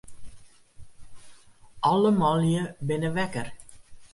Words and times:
Alle 1.91 2.11
manlju 2.19 2.65
binne 2.89 3.09
wekker. 3.19 3.49